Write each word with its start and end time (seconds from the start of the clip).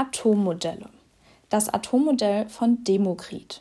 Atommodelle. 0.00 0.88
Das 1.50 1.68
Atommodell 1.68 2.48
von 2.48 2.84
Demokrit. 2.84 3.60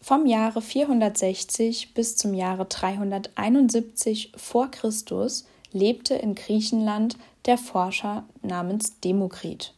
Vom 0.00 0.24
Jahre 0.24 0.62
460 0.62 1.94
bis 1.94 2.16
zum 2.16 2.32
Jahre 2.32 2.64
371 2.66 4.30
vor 4.36 4.70
Christus 4.70 5.48
lebte 5.72 6.14
in 6.14 6.36
Griechenland 6.36 7.16
der 7.46 7.58
Forscher 7.58 8.22
namens 8.42 9.00
Demokrit. 9.00 9.74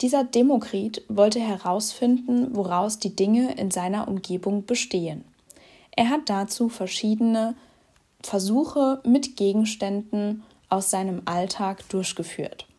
Dieser 0.00 0.22
Demokrit 0.22 1.02
wollte 1.08 1.40
herausfinden, 1.40 2.54
woraus 2.54 3.00
die 3.00 3.16
Dinge 3.16 3.56
in 3.56 3.72
seiner 3.72 4.06
Umgebung 4.06 4.64
bestehen. 4.64 5.24
Er 5.90 6.08
hat 6.08 6.30
dazu 6.30 6.68
verschiedene 6.68 7.56
Versuche 8.22 9.00
mit 9.04 9.36
Gegenständen 9.36 10.44
aus 10.68 10.88
seinem 10.88 11.22
Alltag 11.24 11.88
durchgeführt. 11.88 12.69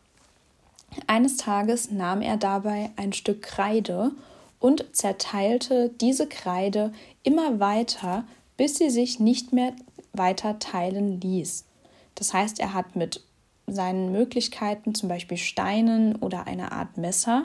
Eines 1.06 1.36
Tages 1.36 1.90
nahm 1.90 2.22
er 2.22 2.36
dabei 2.36 2.90
ein 2.96 3.12
Stück 3.12 3.42
Kreide 3.42 4.12
und 4.58 4.84
zerteilte 4.92 5.90
diese 6.00 6.26
Kreide 6.26 6.92
immer 7.22 7.60
weiter, 7.60 8.24
bis 8.56 8.76
sie 8.76 8.90
sich 8.90 9.18
nicht 9.18 9.52
mehr 9.52 9.72
weiter 10.12 10.58
teilen 10.58 11.20
ließ. 11.20 11.64
Das 12.14 12.34
heißt, 12.34 12.60
er 12.60 12.74
hat 12.74 12.94
mit 12.94 13.22
seinen 13.66 14.12
Möglichkeiten, 14.12 14.94
zum 14.94 15.08
Beispiel 15.08 15.38
Steinen 15.38 16.16
oder 16.16 16.46
einer 16.46 16.72
Art 16.72 16.98
Messer, 16.98 17.44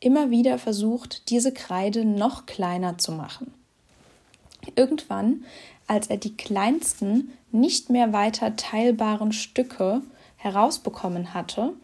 immer 0.00 0.30
wieder 0.30 0.58
versucht, 0.58 1.28
diese 1.30 1.52
Kreide 1.52 2.04
noch 2.04 2.46
kleiner 2.46 2.98
zu 2.98 3.12
machen. 3.12 3.52
Irgendwann, 4.74 5.44
als 5.86 6.08
er 6.08 6.16
die 6.16 6.36
kleinsten, 6.36 7.32
nicht 7.52 7.90
mehr 7.90 8.12
weiter 8.12 8.56
teilbaren 8.56 9.32
Stücke 9.32 10.02
herausbekommen 10.36 11.34
hatte 11.34 11.74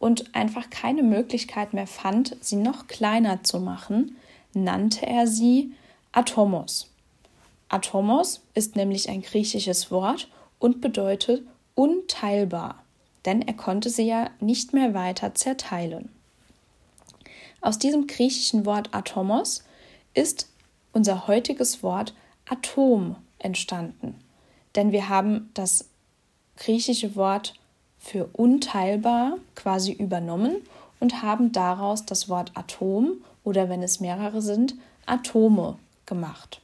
und 0.00 0.34
einfach 0.34 0.68
keine 0.70 1.04
Möglichkeit 1.04 1.72
mehr 1.72 1.86
fand, 1.86 2.36
sie 2.40 2.56
noch 2.56 2.88
kleiner 2.88 3.44
zu 3.44 3.60
machen, 3.60 4.16
nannte 4.52 5.06
er 5.06 5.28
sie 5.28 5.72
Atomos. 6.10 6.90
Atomos 7.68 8.40
ist 8.54 8.74
nämlich 8.74 9.08
ein 9.08 9.22
griechisches 9.22 9.92
Wort 9.92 10.28
und 10.58 10.80
bedeutet 10.80 11.44
unteilbar 11.76 12.82
denn 13.24 13.42
er 13.42 13.54
konnte 13.54 13.90
sie 13.90 14.04
ja 14.04 14.30
nicht 14.40 14.72
mehr 14.72 14.94
weiter 14.94 15.34
zerteilen. 15.34 16.08
Aus 17.60 17.78
diesem 17.78 18.06
griechischen 18.06 18.64
Wort 18.64 18.94
Atomos 18.94 19.64
ist 20.14 20.48
unser 20.92 21.26
heutiges 21.26 21.82
Wort 21.82 22.14
Atom 22.48 23.16
entstanden, 23.38 24.18
denn 24.74 24.92
wir 24.92 25.08
haben 25.08 25.50
das 25.54 25.88
griechische 26.56 27.14
Wort 27.16 27.54
für 28.00 28.28
unteilbar 28.32 29.36
quasi 29.54 29.92
übernommen 29.92 30.56
und 30.98 31.22
haben 31.22 31.52
daraus 31.52 32.04
das 32.06 32.28
Wort 32.28 32.52
Atom 32.54 33.18
oder 33.44 33.68
wenn 33.68 33.82
es 33.82 34.00
mehrere 34.00 34.42
sind, 34.42 34.74
Atome 35.06 35.76
gemacht. 36.06 36.60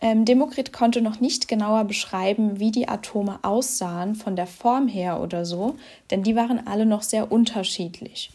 Ähm, 0.00 0.24
Demokrit 0.24 0.72
konnte 0.72 1.00
noch 1.00 1.20
nicht 1.20 1.48
genauer 1.48 1.84
beschreiben, 1.84 2.60
wie 2.60 2.70
die 2.70 2.88
Atome 2.88 3.38
aussahen, 3.42 4.14
von 4.14 4.36
der 4.36 4.46
Form 4.46 4.86
her 4.86 5.20
oder 5.20 5.44
so, 5.44 5.76
denn 6.10 6.22
die 6.22 6.36
waren 6.36 6.66
alle 6.66 6.84
noch 6.84 7.02
sehr 7.02 7.32
unterschiedlich. 7.32 8.30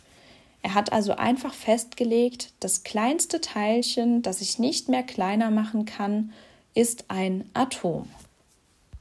Er 0.61 0.73
hat 0.73 0.91
also 0.91 1.13
einfach 1.13 1.53
festgelegt, 1.53 2.51
das 2.59 2.83
kleinste 2.83 3.39
Teilchen, 3.39 4.21
das 4.21 4.39
sich 4.39 4.59
nicht 4.59 4.89
mehr 4.89 5.03
kleiner 5.03 5.51
machen 5.51 5.85
kann, 5.85 6.33
ist 6.73 7.05
ein 7.09 7.49
Atom. 7.53 8.07